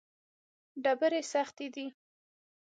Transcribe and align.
ډبرې 0.83 1.21
سختې 1.31 1.67
دي. 1.73 1.85